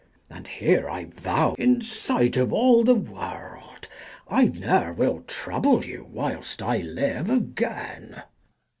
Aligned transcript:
And 0.31 0.47
here 0.47 0.89
I 0.89 1.05
vow 1.05 1.53
in 1.59 1.83
sight 1.83 2.35
of 2.35 2.51
all 2.51 2.83
the 2.83 2.95
world, 2.95 3.87
I 4.27 4.45
ne'er 4.47 4.93
will 4.93 5.21
trouble 5.27 5.85
you 5.85 6.07
whilst 6.11 6.63
I 6.63 6.79
live 6.79 7.29
again. 7.29 8.23